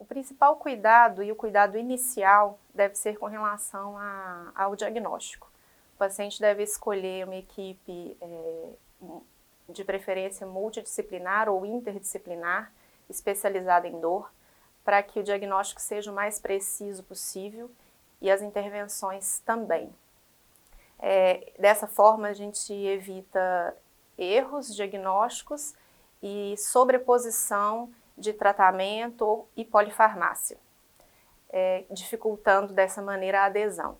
[0.00, 5.46] O principal cuidado e o cuidado inicial deve ser com relação a, ao diagnóstico.
[5.94, 8.68] O paciente deve escolher uma equipe é,
[9.68, 12.72] de preferência multidisciplinar ou interdisciplinar,
[13.10, 14.32] especializada em dor,
[14.82, 17.70] para que o diagnóstico seja o mais preciso possível
[18.22, 19.94] e as intervenções também.
[20.98, 23.76] É, dessa forma, a gente evita
[24.16, 25.74] erros diagnósticos
[26.22, 30.58] e sobreposição de tratamento e polifarmácia,
[31.48, 33.98] é, dificultando dessa maneira a adesão.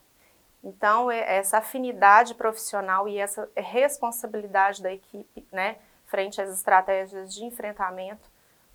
[0.62, 7.44] Então, é, essa afinidade profissional e essa responsabilidade da equipe, né, frente às estratégias de
[7.44, 8.30] enfrentamento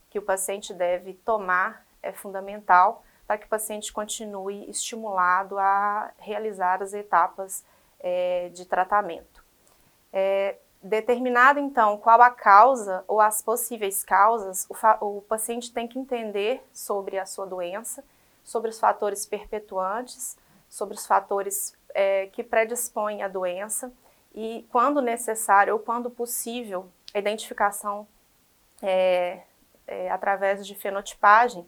[0.10, 6.82] que o paciente deve tomar é fundamental para que o paciente continue estimulado a realizar
[6.82, 7.66] as etapas
[8.00, 9.44] é, de tratamento.
[10.14, 15.98] É, determinado, então, qual a causa ou as possíveis causas, o, o paciente tem que
[15.98, 18.04] entender sobre a sua doença,
[18.44, 20.38] sobre os fatores perpetuantes,
[20.70, 23.92] sobre os fatores é, que predispõem à doença
[24.34, 28.08] e, quando necessário ou quando possível, a identificação
[28.80, 29.42] é,
[29.88, 31.68] é, através de fenotipagem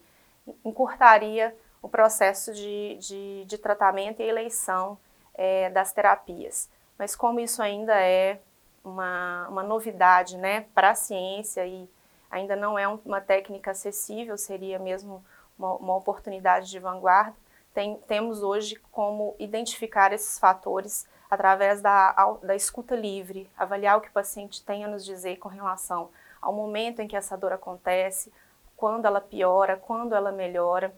[0.64, 4.96] encurtaria o processo de, de, de tratamento e eleição
[5.34, 6.70] é, das terapias.
[6.96, 8.40] Mas como isso ainda é
[8.88, 11.88] uma, uma novidade né, para a ciência e
[12.30, 15.24] ainda não é uma técnica acessível, seria mesmo
[15.58, 17.36] uma, uma oportunidade de vanguarda,
[17.74, 24.08] tem, temos hoje como identificar esses fatores através da, da escuta livre, avaliar o que
[24.08, 28.32] o paciente tem a nos dizer com relação ao momento em que essa dor acontece,
[28.76, 30.94] quando ela piora, quando ela melhora,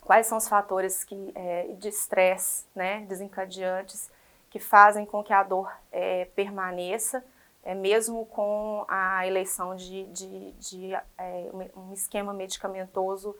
[0.00, 4.10] quais são os fatores que, é, de estresse, né, desencadeantes,
[4.50, 7.24] que fazem com que a dor é, permaneça,
[7.62, 13.36] é, mesmo com a eleição de, de, de é, um esquema medicamentoso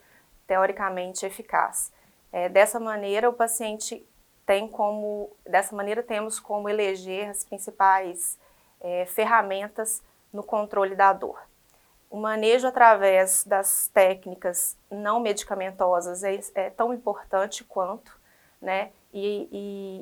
[0.47, 1.93] teoricamente eficaz.
[2.33, 4.07] É, dessa maneira, o paciente
[4.45, 8.39] tem como, dessa maneira temos como eleger as principais
[8.81, 10.03] é, ferramentas
[10.33, 11.41] no controle da dor.
[12.09, 18.16] O manejo através das técnicas não medicamentosas é, é tão importante quanto,
[18.61, 18.91] né?
[19.13, 19.49] E,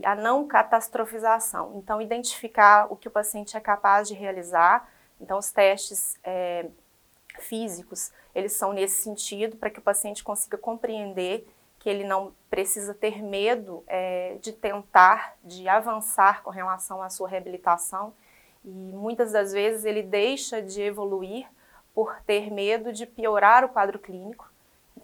[0.00, 1.72] e, a não catastrofização.
[1.76, 4.88] Então, identificar o que o paciente é capaz de realizar.
[5.20, 6.66] Então, os testes é,
[7.38, 11.46] físicos, eles são nesse sentido, para que o paciente consiga compreender
[11.78, 17.28] que ele não precisa ter medo é, de tentar, de avançar com relação à sua
[17.28, 18.14] reabilitação.
[18.64, 21.46] E muitas das vezes ele deixa de evoluir
[21.94, 24.50] por ter medo de piorar o quadro clínico.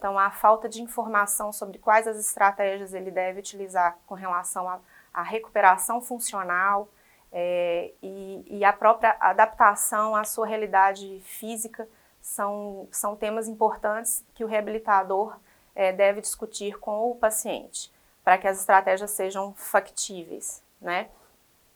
[0.00, 4.80] Então, a falta de informação sobre quais as estratégias ele deve utilizar com relação
[5.12, 6.88] à recuperação funcional
[7.30, 11.86] é, e, e, a própria adaptação à sua realidade física
[12.18, 15.38] são, são temas importantes que o reabilitador
[15.74, 17.92] é, deve discutir com o paciente
[18.24, 20.64] para que as estratégias sejam factíveis.
[20.80, 21.10] Né?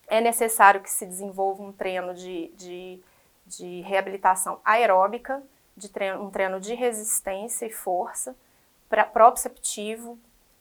[0.06, 3.02] É necessário que se desenvolva um treino de, de
[3.46, 5.42] de reabilitação aeróbica,
[5.76, 8.36] de treino, um treino de resistência e força,
[8.88, 10.18] pra, proprioceptivo,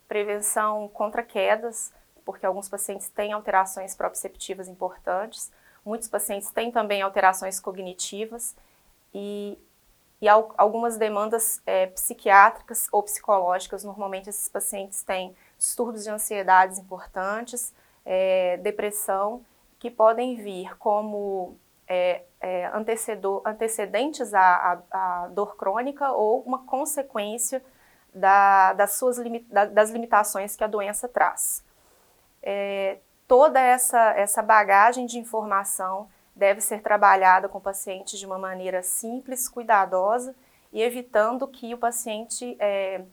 [0.08, 1.94] prevenção contra quedas,
[2.26, 5.52] porque alguns pacientes têm alterações proprioceptivas importantes,
[5.86, 8.56] muitos pacientes têm também alterações cognitivas
[9.14, 9.58] e,
[10.22, 13.84] e algumas demandas é, psiquiátricas ou psicológicas.
[13.84, 17.74] Normalmente, esses pacientes têm distúrbios de ansiedades importantes,
[18.06, 19.46] é, depressão,
[19.80, 21.58] que podem vir como
[21.88, 22.70] é, é,
[23.46, 24.82] antecedentes à, à,
[25.24, 27.64] à, dor crônica ou uma consequência
[28.14, 29.18] da, das, suas
[29.50, 31.64] da, das limitações que a doença traz.
[32.42, 32.98] É,
[33.30, 38.84] toda essa, essa bagagem de informação deve ser trabalhada com o paciente de uma maneira
[38.84, 40.36] simples, cuidadosa
[40.74, 43.06] e evitando que o paciente é,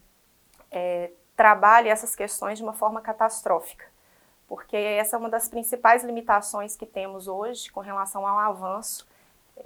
[0.69, 3.89] é, trabalhe essas questões de uma forma catastrófica
[4.45, 9.07] porque essa é uma das principais limitações que temos hoje com relação ao avanço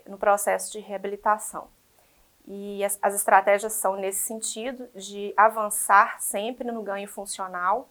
[0.08, 1.68] no processo de reabilitação.
[2.48, 7.90] E as, as estratégias são nesse sentido de avançar sempre no ganho funcional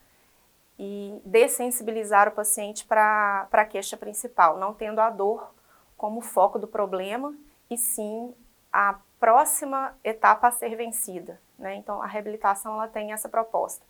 [0.79, 5.53] e dessensibilizar o paciente para a queixa principal, não tendo a dor
[5.97, 7.35] como foco do problema,
[7.71, 8.35] e sim
[8.73, 11.41] a próxima etapa a ser vencida.
[11.59, 11.77] Né?
[11.77, 13.85] Então, a reabilitação ela tem essa proposta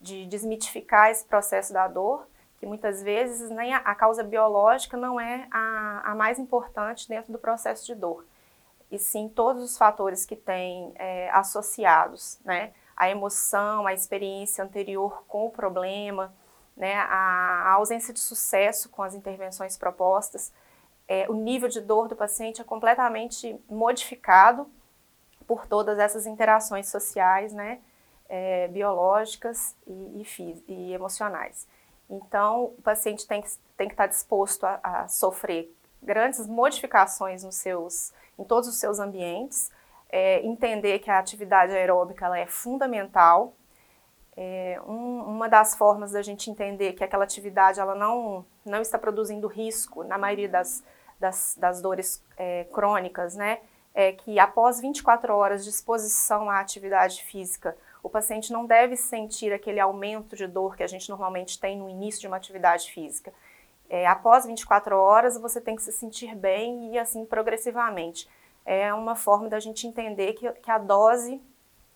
[0.00, 2.26] de desmitificar esse processo da dor
[2.58, 7.32] que muitas vezes nem a, a causa biológica não é a, a, mais importante dentro
[7.32, 8.24] do processo de dor,
[8.90, 12.72] e sim todos os fatores que têm é, associados, né?
[12.96, 16.34] A emoção, a experiência anterior com o problema,
[16.76, 16.94] né?
[16.94, 20.52] A, a ausência de sucesso com as intervenções propostas,
[21.06, 24.68] é, o nível de dor do paciente é completamente modificado
[25.46, 27.80] por todas essas interações sociais, né?
[28.28, 31.66] é, biológicas e, e, e, emocionais.
[32.08, 37.56] Então, o paciente tem que, tem que estar disposto a, a sofrer grandes modificações nos
[37.56, 39.70] seus, em todos os seus ambientes,
[40.08, 43.52] é, entender que a atividade aeróbica ela é fundamental.
[44.36, 48.98] É, um, uma das formas da gente entender que aquela atividade ela não, não está
[48.98, 50.84] produzindo risco na maioria das,
[51.18, 53.60] das, das dores é, crônicas, né?
[53.94, 59.52] É que após 24 horas de exposição à atividade física, o paciente não deve sentir
[59.52, 63.32] aquele aumento de dor que a gente normalmente tem no início de uma atividade física.
[63.88, 68.28] É, após 24 horas, você tem que se sentir bem e assim progressivamente
[68.68, 71.40] é uma forma da gente entender que, que a dose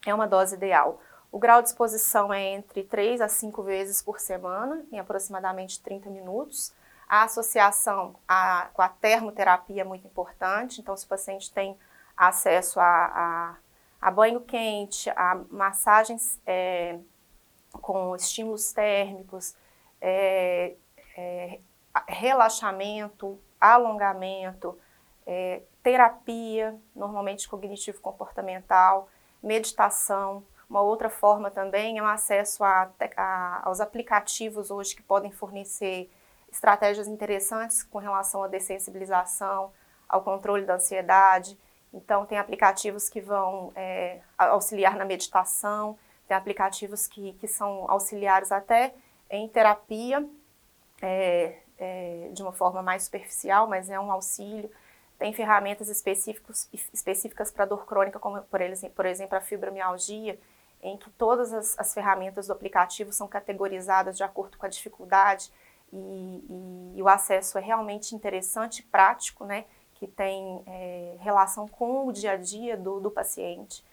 [0.07, 1.01] é uma dose ideal.
[1.31, 6.09] O grau de exposição é entre 3 a 5 vezes por semana, em aproximadamente 30
[6.09, 6.73] minutos.
[7.07, 11.77] A associação a, com a termoterapia é muito importante, então, se o paciente tem
[12.17, 13.57] acesso a, a,
[14.03, 16.99] a banho quente, a massagens é,
[17.81, 19.55] com estímulos térmicos,
[20.01, 20.75] é,
[21.17, 21.61] é,
[22.09, 24.77] relaxamento, alongamento,
[25.25, 29.09] é, terapia, normalmente cognitivo-comportamental,
[29.41, 30.45] meditação.
[30.69, 36.11] Uma outra forma também é o acesso a, a, aos aplicativos hoje que podem fornecer
[36.51, 39.73] estratégias interessantes com relação à dessensibilização,
[40.09, 41.57] ao controle da ansiedade.
[41.93, 48.51] Então, tem aplicativos que vão é, auxiliar na meditação, tem aplicativos que, que são auxiliares
[48.51, 48.95] até
[49.31, 50.27] em terapia,
[51.03, 54.71] é, é, de uma forma mais superficial, mas é um auxílio.
[55.19, 60.39] Tem ferramentas específicos, específicas para dor crônica, como por exemplo, por exemplo a fibromialgia,
[60.83, 65.53] em que todas as, as, ferramentas do aplicativo são categorizadas de acordo com a dificuldade
[65.93, 69.65] e, e, e o acesso é realmente interessante e prático, né,
[70.03, 73.85] que tem é, relação com o dia a dia do, do paciente.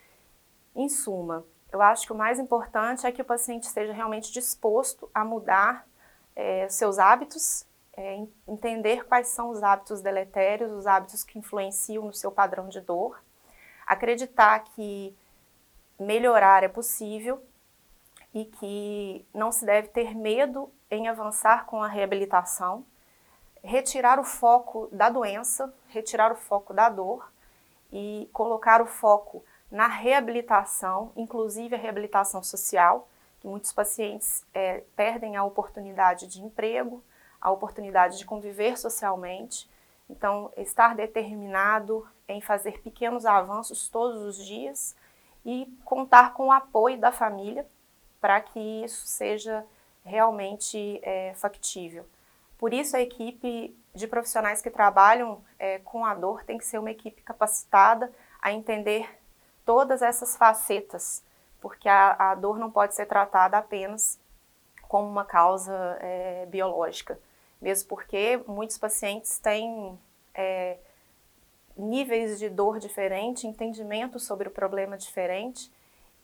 [0.75, 5.07] Em suma, eu acho que o mais importante é que o paciente esteja realmente disposto
[5.13, 5.87] a mudar
[6.35, 7.63] é, seus hábitos
[7.95, 12.81] é, entender quais são os hábitos deletérios, os hábitos que influenciam no seu padrão de
[12.81, 13.21] dor,
[13.85, 15.15] acreditar que
[15.99, 17.39] melhorar é possível
[18.33, 22.83] e que não se deve ter medo em avançar com a reabilitação,
[23.63, 27.31] retirar o foco da doença, retirar o foco da dor
[27.91, 33.07] e colocar o foco na reabilitação, inclusive a reabilitação social,
[33.39, 37.03] que muitos pacientes é, perdem a oportunidade de emprego,
[37.39, 39.69] a oportunidade de conviver socialmente.
[40.09, 44.95] Então, estar determinado em fazer pequenos avanços todos os dias
[45.45, 47.65] e contar com o apoio da família
[48.19, 49.65] para que isso seja
[50.03, 52.05] realmente é, factível.
[52.59, 56.77] Por isso, a equipe de profissionais que trabalham é, com a dor tem que ser
[56.77, 59.09] uma equipe capacitada a entender
[59.65, 61.23] todas essas facetas,
[61.59, 64.19] porque a, a dor não pode ser tratada apenas
[64.83, 67.19] como uma causa é, biológica
[67.61, 69.97] mesmo porque muitos pacientes têm
[70.33, 70.77] é,
[71.77, 75.71] níveis de dor diferente, entendimento sobre o problema diferente,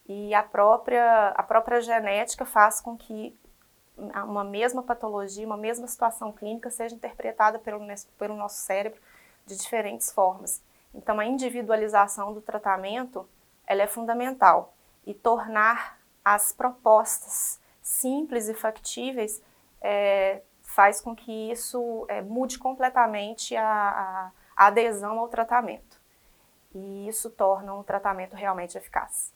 [0.08, 3.36] e a própria, a própria genética faz com que
[3.98, 7.80] uma mesma patologia, uma mesma situação clínica seja interpretada pelo,
[8.18, 9.00] pelo nosso cérebro
[9.46, 10.62] de diferentes formas.
[10.94, 13.28] Então, a individualização do tratamento
[13.68, 14.74] ela é fundamental
[15.06, 19.42] e tornar as propostas simples e factíveis
[19.82, 26.00] é, faz com que isso é, mude completamente a, a, adesão ao tratamento.
[26.74, 29.34] E isso torna um tratamento realmente eficaz.